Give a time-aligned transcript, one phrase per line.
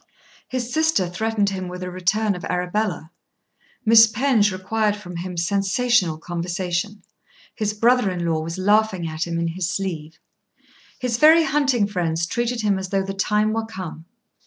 [0.47, 3.11] His sister threatened him with a return of Arabella.
[3.85, 7.03] Miss Penge required from him sensational conversation.
[7.53, 10.17] His brother in law was laughing at him in his sleeve.
[10.97, 14.05] His very hunting friends treated him as though the time were come.